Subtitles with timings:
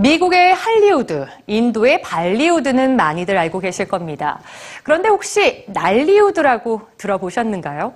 [0.00, 4.40] 미국의 할리우드, 인도의 발리우드는 많이들 알고 계실 겁니다.
[4.84, 7.92] 그런데 혹시 날리우드라고 들어보셨는가요?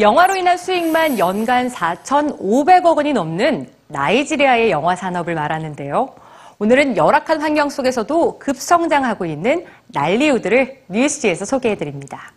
[0.00, 6.14] 영화로 인한 수익만 연간 4,500억 원이 넘는 나이지리아의 영화 산업을 말하는데요.
[6.62, 12.34] 오늘은 열악한 환경 속에서도 급성장하고 있는 날리우드를 뉴스지에서 소개해드립니다.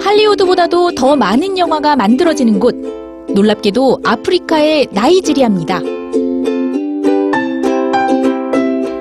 [0.00, 2.76] 할리우드보다도 더 많은 영화가 만들어지는 곳.
[3.34, 5.80] 놀랍게도 아프리카의 나이지리아입니다.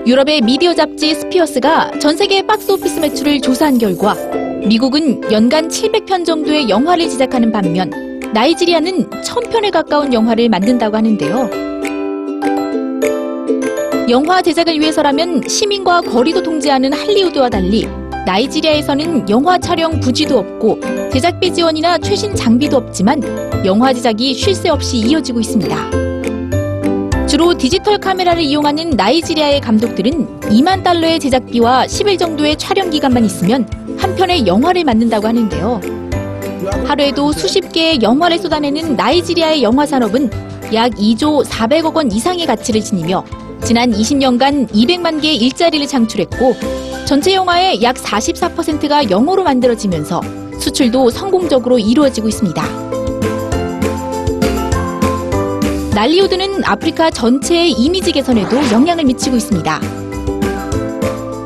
[0.07, 4.15] 유럽의 미디어 잡지 스피어스가 전 세계 박스 오피스 매출을 조사한 결과
[4.67, 11.49] 미국은 연간 700편 정도의 영화를 제작하는 반면 나이지리아는 1000편에 가까운 영화를 만든다고 하는데요.
[14.09, 17.87] 영화 제작을 위해서라면 시민과 거리도 통제하는 할리우드와 달리
[18.25, 20.79] 나이지리아에서는 영화 촬영 부지도 없고
[21.11, 23.21] 제작비 지원이나 최신 장비도 없지만
[23.65, 25.91] 영화 제작이 쉴 새 없이 이어지고 있습니다.
[27.27, 34.15] 주로 디지털 카메라를 이용하는 나이지리아의 감독들은 2만 달러의 제작비와 10일 정도의 촬영 기간만 있으면 한
[34.15, 36.00] 편의 영화를 만든다고 하는데요.
[36.85, 40.29] 하루에도 수십 개의 영화를 쏟아내는 나이지리아의 영화 산업은
[40.73, 43.23] 약 2조 400억 원 이상의 가치를 지니며
[43.63, 46.55] 지난 20년간 200만 개의 일자리를 창출했고
[47.05, 50.21] 전체 영화의 약 44%가 영어로 만들어지면서
[50.59, 52.63] 수출도 성공적으로 이루어지고 있습니다.
[55.93, 60.00] 날리우드는 아프리카 전체의 이미지 개선에도 영향을 미치고 있습니다.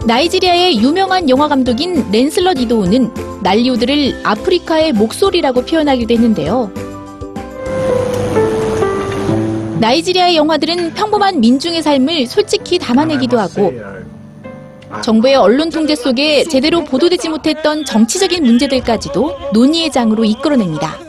[0.05, 6.71] 나이지리아의 유명한 영화 감독인 랜슬럿 이도우는 날리우드를 아프리카의 목소리라고 표현하기도 했는데요.
[9.79, 13.73] 나이지리아의 영화들은 평범한 민중의 삶을 솔직히 담아내기도 하고
[15.03, 20.99] 정부의 언론 통제 속에 제대로 보도되지 못했던 정치적인 문제들까지도 논의의 장으로 이끌어냅니다.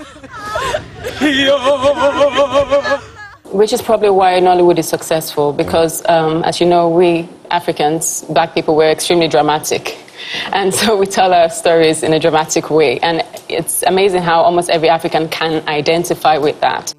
[3.52, 8.54] Which is probably why Nollywood is successful because, um, as you know, we Africans, black
[8.54, 9.96] people, we're extremely dramatic.
[10.52, 12.98] And so we tell our stories in a dramatic way.
[13.00, 16.94] And it's amazing how almost every African can identify with that.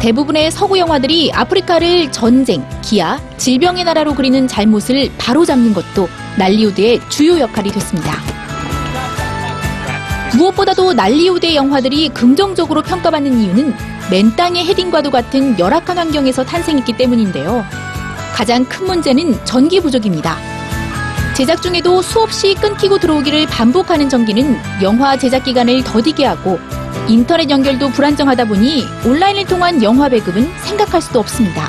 [0.00, 6.08] 대부분의 서구 영화들이 아프리카를 전쟁, 기아, 질병의 나라로 그리는 잘못을 바로잡는 것도
[6.38, 8.12] 날리우드의 주요 역할이 됐습니다.
[10.36, 13.74] 무엇보다도 날리우드의 영화들이 긍정적으로 평가받는 이유는
[14.10, 17.64] 맨 땅의 헤딩과도 같은 열악한 환경에서 탄생했기 때문인데요.
[18.38, 20.36] 가장 큰 문제는 전기 부족입니다.
[21.34, 26.60] 제작 중에도 수없이 끊기고 들어오기를 반복하는 전기는 영화 제작 기간을 더디게 하고
[27.08, 31.68] 인터넷 연결도 불안정하다 보니 온라인을 통한 영화 배급은 생각할 수도 없습니다.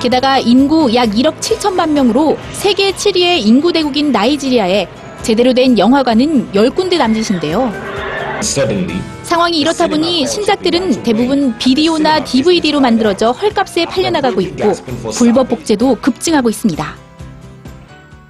[0.00, 4.86] 게다가 인구 약 1억 7천만 명으로 세계 7위의 인구 대국인 나이지리아에
[5.22, 7.95] 제대로 된 영화관은 10군데 남짓인데요.
[8.40, 14.72] Suddenly, 상황이 이렇다 보니 신작들은 대부분 비디오나 DVD로 만들어져 헐값에 팔려나가고 있고
[15.16, 17.06] 불법 복제도 급증하고 있습니다.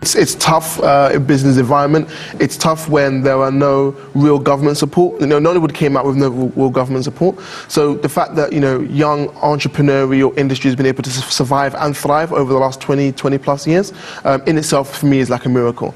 [0.07, 2.09] It's, it's tough uh, in business environment.
[2.39, 5.21] It's tough when there are no real government support.
[5.21, 7.35] You know, Nollywood came out with no real government support.
[7.67, 11.75] So the fact that you know young entrepreneurial industry has been able to su- survive
[11.75, 13.93] and thrive over the last 20, 20 plus years,
[14.25, 15.93] um, in itself for me is like a miracle.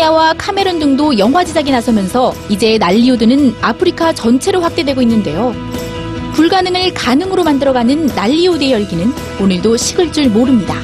[0.00, 5.54] 탄자니아와 카메룬 등도 영화 제작에 나서면서 이제 날리우드는 아프리카 전체로 확대되고 있는데요.
[6.32, 10.74] 불가능을 가능으로 만들어가는 날리우드의 열기는 오늘도 식을 줄 모릅니다.